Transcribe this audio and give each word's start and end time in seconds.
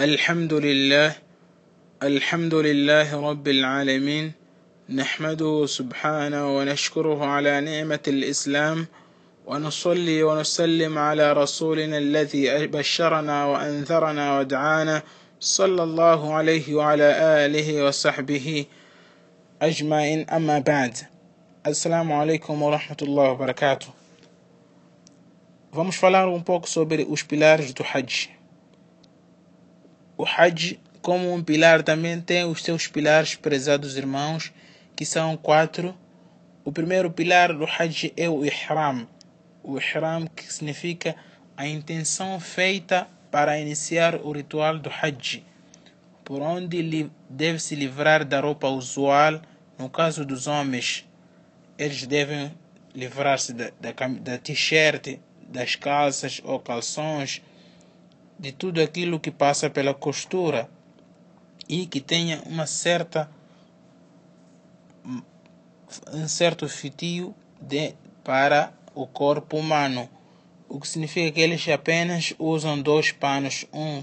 الحمد 0.00 0.52
لله 0.54 1.16
الحمد 2.02 2.54
لله 2.54 3.30
رب 3.30 3.48
العالمين 3.48 4.32
نحمده 4.88 5.66
سبحانه 5.66 6.56
ونشكره 6.56 7.26
على 7.26 7.60
نعمة 7.60 8.00
الإسلام 8.08 8.86
ونصلي 9.46 10.22
ونسلم 10.22 10.98
على 10.98 11.32
رسولنا 11.32 11.98
الذي 11.98 12.66
بشرنا 12.66 13.44
وأنذرنا 13.44 14.38
ودعانا 14.38 15.02
صلى 15.40 15.82
الله 15.82 16.34
عليه 16.34 16.74
وعلى 16.74 17.08
آله 17.46 17.84
وصحبه 17.84 18.64
أجمعين 19.62 20.30
أما 20.30 20.58
بعد 20.58 20.96
السلام 21.66 22.12
عليكم 22.12 22.62
ورحمة 22.62 22.96
الله 23.02 23.30
وبركاته 23.30 23.88
Vamos 25.70 25.96
falar 25.96 26.28
um 26.28 26.40
pouco 26.42 26.68
sobre 26.68 27.06
os 27.08 27.22
pilares 27.22 27.72
do 27.74 27.82
Hajj. 27.82 28.41
O 30.22 30.24
Hajj, 30.24 30.78
como 31.00 31.34
um 31.34 31.42
pilar, 31.42 31.82
também 31.82 32.20
tem 32.20 32.44
os 32.44 32.62
seus 32.62 32.86
pilares, 32.86 33.34
prezados 33.34 33.96
irmãos, 33.96 34.52
que 34.94 35.04
são 35.04 35.36
quatro. 35.36 35.98
O 36.64 36.70
primeiro 36.70 37.10
pilar 37.10 37.52
do 37.52 37.64
Hajj 37.64 38.12
é 38.16 38.30
o 38.30 38.44
Ihram. 38.44 39.08
O 39.64 39.76
Ihram, 39.76 40.28
que 40.28 40.44
significa 40.44 41.16
a 41.56 41.66
intenção 41.66 42.38
feita 42.38 43.08
para 43.32 43.58
iniciar 43.58 44.14
o 44.14 44.30
ritual 44.30 44.78
do 44.78 44.88
Hajj, 44.88 45.42
por 46.24 46.40
onde 46.40 47.10
deve 47.28 47.58
se 47.58 47.74
livrar 47.74 48.24
da 48.24 48.38
roupa 48.38 48.68
usual. 48.68 49.42
No 49.76 49.90
caso 49.90 50.24
dos 50.24 50.46
homens, 50.46 51.04
eles 51.76 52.06
devem 52.06 52.54
livrar-se 52.94 53.52
da, 53.52 53.72
da, 53.80 53.92
da 54.20 54.38
t-shirt, 54.38 55.18
das 55.48 55.74
calças 55.74 56.40
ou 56.44 56.60
calções, 56.60 57.42
de 58.42 58.50
tudo 58.50 58.82
aquilo 58.82 59.20
que 59.20 59.30
passa 59.30 59.70
pela 59.70 59.94
costura 59.94 60.68
e 61.68 61.86
que 61.86 62.00
tenha 62.00 62.42
uma 62.44 62.66
certa 62.66 63.30
um 66.12 66.26
certo 66.26 66.68
fitio 66.68 67.32
de, 67.60 67.94
para 68.24 68.74
o 68.96 69.06
corpo 69.06 69.56
humano, 69.56 70.08
o 70.68 70.80
que 70.80 70.88
significa 70.88 71.30
que 71.30 71.40
eles 71.40 71.68
apenas 71.68 72.34
usam 72.36 72.80
dois 72.80 73.12
panos, 73.12 73.64
um 73.72 74.02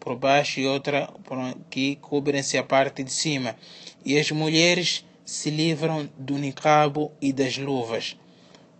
por 0.00 0.16
baixo 0.16 0.58
e 0.58 0.66
outra 0.66 1.08
que 1.70 1.94
cobrem-se 1.96 2.58
a 2.58 2.64
parte 2.64 3.04
de 3.04 3.12
cima, 3.12 3.54
e 4.04 4.18
as 4.18 4.32
mulheres 4.32 5.04
se 5.24 5.48
livram 5.48 6.08
do 6.18 6.38
niqabo 6.38 7.12
e 7.20 7.32
das 7.32 7.56
luvas. 7.56 8.16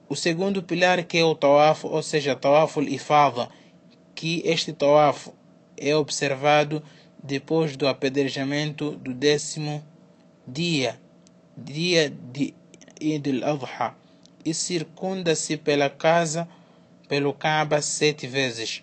O 0.09 0.17
segundo 0.17 0.63
pilar 0.63 1.05
que 1.05 1.19
é 1.19 1.25
o 1.25 1.35
tawaf, 1.35 1.87
ou 1.87 2.03
seja, 2.03 2.35
tawaf 2.35 2.81
ifada, 2.81 3.49
que 4.17 4.43
este 4.45 4.73
tawaf 4.73 5.29
é 5.77 5.95
observado 5.95 6.83
depois 7.23 7.77
do 7.77 7.87
apedrejamento 7.87 8.93
do 8.93 9.13
décimo 9.13 9.85
dia, 10.47 10.99
dia 11.57 12.11
de 12.11 12.55
Eid 13.01 13.43
al-Adha, 13.45 13.95
e 14.45 14.55
circunda-se 14.55 15.57
pela 15.59 15.91
casa, 15.91 16.49
pelo 17.09 17.35
Kaaba 17.35 17.83
sete 17.83 18.27
vezes. 18.27 18.83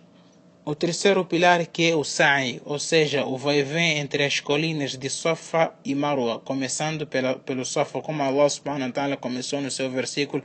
O 0.66 0.76
terceiro 0.76 1.26
pilar 1.26 1.66
que 1.66 1.90
é 1.90 1.96
o 1.96 2.04
Sa'i, 2.06 2.62
ou 2.64 2.80
seja, 2.80 3.26
o 3.26 3.38
vai-vem 3.38 3.98
entre 3.98 4.24
as 4.24 4.40
colinas 4.40 4.98
de 4.98 5.10
Safa 5.10 5.74
e 5.84 5.94
Marwa, 5.94 6.40
começando 6.40 7.06
pela, 7.06 7.36
pelo 7.40 7.66
Safa, 7.66 8.02
como 8.02 8.24
Allah 8.24 8.50
subhanahu 8.50 8.88
wa 8.88 8.94
ta'ala 8.94 9.18
começou 9.18 9.60
no 9.60 9.70
seu 9.70 9.90
versículo 9.90 10.42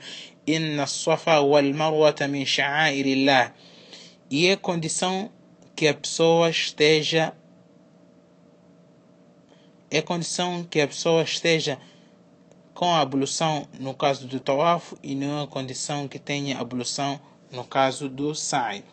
Inna 0.46 0.86
Safa 0.88 1.40
wal 1.40 1.72
Marwata 1.74 2.26
min 2.26 2.44
sha'airillah. 2.44 3.52
E 4.30 4.46
é 4.46 4.56
condição 4.56 5.30
que 5.74 5.88
a 5.88 5.94
pessoa 5.94 6.50
esteja 6.50 7.34
é 9.90 10.02
condição 10.02 10.64
que 10.64 10.80
a 10.80 10.86
pessoa 10.86 11.22
esteja 11.22 11.78
com 12.74 12.94
a 12.94 13.00
ablução 13.00 13.66
no 13.80 13.94
caso 13.94 14.26
do 14.26 14.38
tawaf 14.38 14.94
e 15.02 15.14
não 15.14 15.42
é 15.42 15.46
condição 15.46 16.06
que 16.06 16.18
tenha 16.18 16.60
ablução 16.60 17.18
no 17.50 17.64
caso 17.64 18.08
do 18.08 18.34
sa'i. 18.34 18.84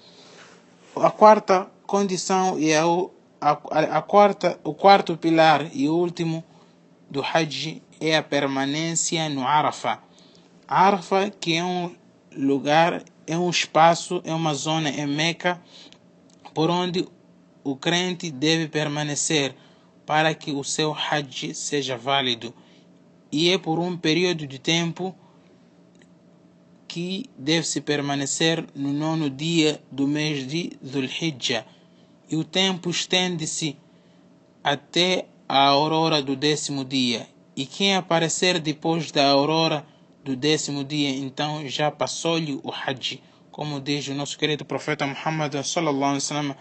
A 0.95 1.12
quarta 1.12 1.68
condição 1.85 2.57
e 2.57 2.74
a, 2.74 2.84
a, 3.41 3.97
a, 3.97 4.01
quarta, 4.01 4.57
o 4.63 4.74
quarto 4.74 5.18
pilar 5.18 5.69
e 5.74 5.90
último 5.90 6.44
do 7.09 7.22
Hajj 7.22 7.81
é 8.00 8.16
a 8.16 8.24
permanência 8.24 9.28
no 9.29 9.45
Arafah. 9.45 10.01
Arafah, 10.68 11.29
que 11.29 11.56
é 11.56 11.63
um 11.63 11.94
lugar, 12.35 13.03
é 13.25 13.38
um 13.38 13.50
espaço, 13.50 14.22
é 14.23 14.34
uma 14.34 14.53
zona 14.53 14.90
em 14.90 15.07
Meca 15.07 15.62
por 16.53 16.69
onde 16.69 17.07
o 17.63 17.75
crente 17.75 18.29
deve 18.31 18.68
permanecer 18.68 19.56
para 20.06 20.34
que 20.34 20.51
o 20.51 20.63
seu 20.63 20.94
Hajj 20.94 21.53
seja 21.53 21.97
válido. 21.97 22.53
E 23.31 23.50
é 23.50 23.57
por 23.57 23.79
um 23.79 23.97
período 23.97 24.45
de 24.45 24.59
tempo 24.59 25.16
que 26.88 27.25
deve-se 27.38 27.81
permanecer 27.81 28.66
no 28.74 28.94
nono 28.94 29.29
dia 29.29 29.84
do 29.91 30.07
mês 30.07 30.47
de 30.47 30.72
Dhul-Hijjah, 30.81 31.66
e 32.29 32.38
o 32.38 32.44
tempo 32.44 32.90
estende-se 32.90 33.75
até 34.63 35.25
a 35.47 35.68
aurora 35.68 36.22
do 36.22 36.35
décimo 36.35 36.85
dia. 36.85 37.28
E 37.56 37.66
quem 37.66 37.95
aparecer 37.95 38.59
depois 38.59 39.12
da 39.12 39.28
aurora 39.28 39.85
do 40.25 40.36
décimo 40.36 40.84
dia, 40.84 41.12
então 41.12 41.69
já 41.69 41.91
passou-lhe 41.91 42.59
o 42.63 42.72
Hajj, 42.72 43.22
como 43.52 43.80
diz 43.80 44.08
o 44.08 44.16
nosso 44.16 44.36
querido 44.40 44.66
profeta 44.66 45.06
Muhammad 45.06 45.53
sallallahu 45.63 46.03
alaihi 46.03 46.16
wasallam, 46.16 46.56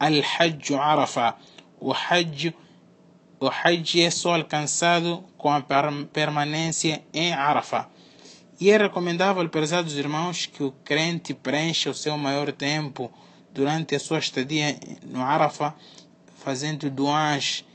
Al-Hajj 0.00 0.74
Arafah. 0.74 1.36
O 1.78 1.92
Hajj, 1.92 2.54
o 3.38 3.46
Hajj 3.46 4.00
é 4.00 4.10
só 4.10 4.36
alcançado 4.36 5.22
com 5.36 5.52
a 5.52 5.62
permanência 6.10 7.04
em 7.12 7.34
Arafah. 7.34 7.90
E 8.58 8.70
é 8.70 8.78
recomendável, 8.78 9.46
prezados 9.50 9.98
irmãos, 9.98 10.46
que 10.46 10.62
o 10.62 10.72
crente 10.82 11.34
preencha 11.34 11.90
o 11.90 11.94
seu 11.94 12.16
maior 12.16 12.50
tempo 12.52 13.12
durante 13.52 13.94
a 13.94 14.00
sua 14.00 14.18
estadia 14.18 14.80
no 15.04 15.20
Arafah, 15.20 15.74
fazendo 16.42 16.88
duas, 16.88 17.66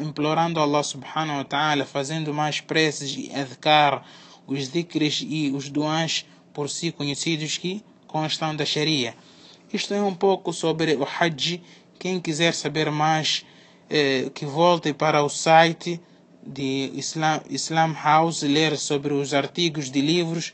implorando 0.00 0.58
Allah 0.58 0.82
subhanahu 0.82 1.36
wa 1.36 1.44
ta'ala, 1.44 1.84
fazendo 1.84 2.32
mais 2.32 2.62
preces 2.62 3.14
e 3.14 3.30
adhkar, 3.34 4.02
os 4.50 4.68
dhikres 4.68 5.24
e 5.26 5.50
os 5.54 5.70
duas 5.70 6.26
por 6.52 6.68
si 6.68 6.90
conhecidos 6.90 7.56
que 7.56 7.82
constam 8.06 8.54
da 8.54 8.66
Sharia. 8.66 9.14
Isto 9.72 9.94
é 9.94 10.02
um 10.02 10.14
pouco 10.14 10.52
sobre 10.52 10.96
o 10.96 11.04
Hajj. 11.04 11.62
Quem 11.98 12.20
quiser 12.20 12.52
saber 12.52 12.90
mais, 12.90 13.46
eh, 13.88 14.28
que 14.34 14.44
volte 14.44 14.92
para 14.92 15.22
o 15.22 15.28
site 15.28 16.00
de 16.44 16.90
Islam, 16.94 17.40
Islam 17.48 17.94
House 17.94 18.42
ler 18.42 18.76
sobre 18.76 19.14
os 19.14 19.32
artigos 19.32 19.90
de 19.90 20.00
livros 20.00 20.52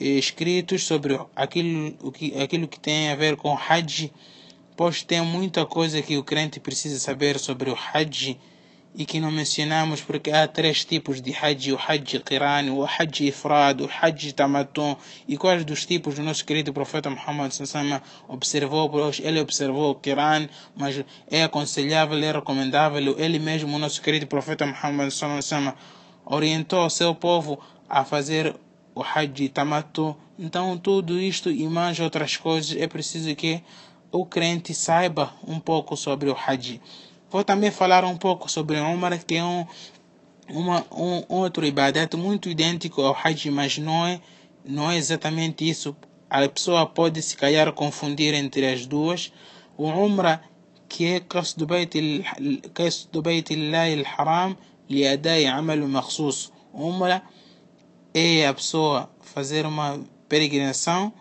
escritos 0.00 0.84
sobre 0.84 1.20
aquilo, 1.36 1.94
o 2.02 2.10
que, 2.10 2.36
aquilo 2.40 2.66
que 2.66 2.80
tem 2.80 3.10
a 3.10 3.16
ver 3.16 3.36
com 3.36 3.56
Hajj, 3.56 4.10
pois 4.76 5.02
tem 5.02 5.20
muita 5.22 5.64
coisa 5.66 6.02
que 6.02 6.16
o 6.16 6.24
crente 6.24 6.58
precisa 6.58 6.98
saber 6.98 7.38
sobre 7.38 7.70
o 7.70 7.76
Hajj 7.76 8.36
e 8.94 9.04
que 9.04 9.18
não 9.18 9.30
mencionamos 9.30 10.00
porque 10.00 10.30
há 10.30 10.46
três 10.46 10.84
tipos 10.84 11.20
de 11.20 11.34
Hajj, 11.34 11.72
o 11.72 11.78
Hajj 11.78 12.20
Qiran, 12.20 12.72
o 12.72 12.84
Hajj 12.84 13.26
Ifrad, 13.26 13.80
o 13.80 13.90
Hajj 13.90 14.32
Tamaton 14.32 14.96
e 15.26 15.36
quais 15.36 15.64
dos 15.64 15.84
tipos 15.84 16.16
o 16.18 16.22
nosso 16.22 16.44
querido 16.44 16.72
profeta 16.72 17.10
Muhammad 17.10 17.52
observou, 18.28 18.90
ele 19.20 19.40
observou 19.40 19.90
o 19.90 19.94
Qiran, 19.96 20.48
mas 20.76 21.04
é 21.28 21.42
aconselhável, 21.42 22.22
é 22.22 22.30
recomendável, 22.30 23.18
ele 23.18 23.38
mesmo, 23.40 23.74
o 23.74 23.78
nosso 23.78 24.00
querido 24.00 24.28
profeta 24.28 24.64
Muhammad 24.64 25.12
orientou 26.24 26.86
o 26.86 26.90
seu 26.90 27.14
povo 27.14 27.58
a 27.88 28.04
fazer 28.04 28.54
o 28.94 29.02
Hajj 29.02 29.48
Tamaton. 29.48 30.16
Então 30.38 30.78
tudo 30.78 31.20
isto 31.20 31.50
e 31.50 31.66
mais 31.66 31.98
outras 31.98 32.36
coisas 32.36 32.76
é 32.76 32.86
preciso 32.86 33.34
que 33.34 33.60
o 34.12 34.24
crente 34.24 34.72
saiba 34.72 35.32
um 35.46 35.58
pouco 35.58 35.96
sobre 35.96 36.30
o 36.30 36.36
Hajj. 36.36 36.80
Vou 37.34 37.42
também 37.42 37.72
falar 37.72 38.04
um 38.04 38.16
pouco 38.16 38.48
sobre 38.48 38.78
Umar, 38.78 39.18
que 39.18 39.34
é 39.34 39.42
um, 39.42 39.66
uma, 40.48 40.86
um 40.92 41.24
outro 41.28 41.66
ibadat 41.66 42.16
muito 42.16 42.48
idêntico 42.48 43.02
ao 43.02 43.12
Hajj, 43.12 43.50
mas 43.50 43.76
não 43.76 44.06
é, 44.06 44.20
não 44.64 44.88
é 44.88 44.96
exatamente 44.96 45.68
isso. 45.68 45.96
A 46.30 46.48
pessoa 46.48 46.86
pode 46.86 47.20
se 47.22 47.36
calhar 47.36 47.72
confundir 47.72 48.34
entre 48.34 48.64
as 48.72 48.86
duas. 48.86 49.32
O 49.76 49.88
Umra, 49.88 50.42
que 50.88 51.06
é 51.06 51.18
Qasdu 51.18 51.66
Beit 51.66 53.52
Allah 53.52 53.84
al-Haram, 53.98 54.56
liadai 54.88 55.46
amal 55.46 55.78
makhsus. 55.88 56.52
Umra 56.72 57.20
é 58.14 58.46
a 58.46 58.54
pessoa 58.54 59.10
fazer 59.20 59.66
uma 59.66 59.98
peregrinação 60.28 61.12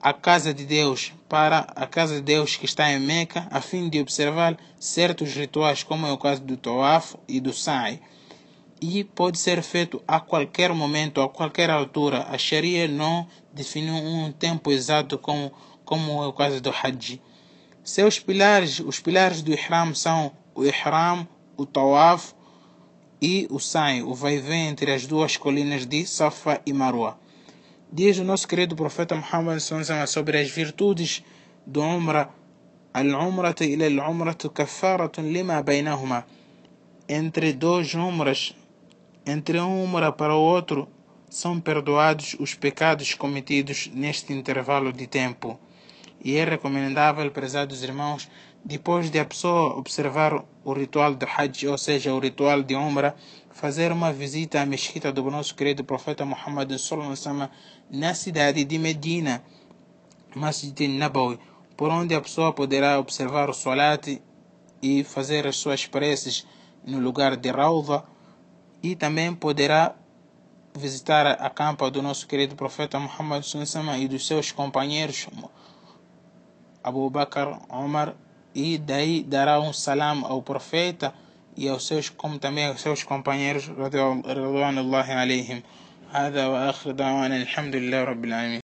à 0.00 0.12
casa 0.12 0.52
de 0.52 0.64
Deus, 0.64 1.12
para 1.28 1.60
a 1.74 1.86
casa 1.86 2.16
de 2.16 2.20
Deus 2.20 2.56
que 2.56 2.64
está 2.64 2.92
em 2.92 3.00
Meca, 3.00 3.46
a 3.50 3.60
fim 3.60 3.88
de 3.88 4.00
observar 4.00 4.56
certos 4.78 5.34
rituais, 5.34 5.82
como 5.82 6.06
é 6.06 6.12
o 6.12 6.18
caso 6.18 6.42
do 6.42 6.56
Tawaf 6.56 7.16
e 7.26 7.40
do 7.40 7.52
Sa'i. 7.52 8.00
E 8.80 9.02
pode 9.02 9.38
ser 9.38 9.62
feito 9.62 10.02
a 10.06 10.20
qualquer 10.20 10.72
momento, 10.72 11.20
a 11.20 11.28
qualquer 11.28 11.70
altura. 11.70 12.26
A 12.28 12.36
Sharia 12.36 12.86
não 12.86 13.26
definiu 13.52 13.94
um 13.94 14.30
tempo 14.30 14.70
exato 14.70 15.16
como, 15.18 15.50
como 15.84 16.22
é 16.22 16.26
o 16.26 16.32
caso 16.32 16.60
do 16.60 16.70
Hajj. 16.70 17.20
Seus 17.82 18.18
pilares, 18.18 18.80
os 18.80 19.00
pilares 19.00 19.40
do 19.42 19.52
Ihram 19.52 19.94
são 19.94 20.32
o 20.54 20.64
Ihram, 20.64 21.26
o 21.56 21.64
Tawaf 21.64 22.34
e 23.20 23.46
o 23.50 23.58
Sa'i, 23.58 24.02
o 24.02 24.14
vai 24.14 24.38
vem 24.38 24.68
entre 24.68 24.92
as 24.92 25.06
duas 25.06 25.36
colinas 25.36 25.86
de 25.86 26.06
Safa 26.06 26.60
e 26.66 26.72
Marwa 26.72 27.18
diz 27.96 28.18
o 28.18 28.24
nosso 28.24 28.46
querido 28.46 28.76
profeta 28.76 29.14
Muhammad 29.14 29.58
sobre 30.06 30.38
as 30.38 30.50
virtudes 30.50 31.24
do 31.66 31.80
Umrah. 31.80 32.28
Al-Umrat 32.92 33.62
ila 33.62 33.86
al-Umrat 33.86 34.50
kafaratun 34.52 35.22
lima 35.32 35.62
bainahuma. 35.62 36.26
Entre 37.08 37.54
dois 37.54 37.94
Umras, 37.94 38.54
entre 39.24 39.58
um 39.60 39.82
Umra 39.82 40.12
para 40.12 40.34
o 40.34 40.42
outro, 40.42 40.86
são 41.30 41.58
perdoados 41.58 42.36
os 42.38 42.52
pecados 42.52 43.14
cometidos 43.14 43.90
neste 43.94 44.30
intervalo 44.30 44.92
de 44.92 45.06
tempo. 45.06 45.58
E 46.22 46.36
é 46.36 46.44
recomendável, 46.44 47.30
prezados 47.30 47.82
irmãos, 47.82 48.28
depois 48.62 49.10
de 49.10 49.18
a 49.18 49.24
pessoa 49.24 49.74
observar 49.74 50.44
o 50.62 50.72
ritual 50.74 51.14
do 51.14 51.24
Hajj, 51.24 51.68
ou 51.68 51.78
seja, 51.78 52.12
o 52.12 52.18
ritual 52.18 52.62
de 52.62 52.76
Umra, 52.76 53.16
fazer 53.56 53.90
uma 53.90 54.12
visita 54.12 54.60
à 54.60 54.66
mesquita 54.66 55.10
do 55.10 55.30
nosso 55.30 55.54
querido 55.54 55.82
profeta 55.82 56.26
Muhammad 56.26 56.70
na 57.90 58.12
cidade 58.12 58.62
de 58.66 58.78
Medina, 58.78 59.42
Masjid 60.34 60.78
Nabawi, 60.90 61.40
por 61.74 61.88
onde 61.88 62.14
a 62.14 62.20
pessoa 62.20 62.52
poderá 62.52 62.98
observar 62.98 63.48
o 63.48 63.54
Salat 63.54 64.20
e 64.82 65.02
fazer 65.04 65.46
as 65.46 65.56
suas 65.56 65.86
preces 65.86 66.46
no 66.84 66.98
lugar 66.98 67.34
de 67.34 67.50
Rawda 67.50 68.04
e 68.82 68.94
também 68.94 69.34
poderá 69.34 69.94
visitar 70.76 71.26
a 71.26 71.48
campa 71.48 71.90
do 71.90 72.02
nosso 72.02 72.26
querido 72.26 72.54
profeta 72.56 73.00
Muhammad 73.00 73.42
e 73.98 74.06
dos 74.06 74.26
seus 74.26 74.52
companheiros 74.52 75.28
Abu 76.84 77.08
Bakr, 77.08 77.58
Omar 77.70 78.14
e 78.54 78.76
daí 78.76 79.22
dará 79.22 79.58
um 79.58 79.72
salam 79.72 80.26
ao 80.26 80.42
profeta 80.42 81.14
e 81.56 81.68
aos 81.68 81.86
seus 81.86 82.10
como 82.10 82.38
também 82.38 82.66
aos 82.66 82.80
seus 82.80 83.02
companheiros 83.04 83.64
رضوان 83.78 84.78
الله 84.78 85.08
عليهم 85.20 85.62
هذا 86.12 86.46
وآخر 86.46 86.90
دعوانا 86.90 87.36
الحمد 87.36 87.76
لله 87.76 88.04
رب 88.04 88.24
العالمين 88.24 88.65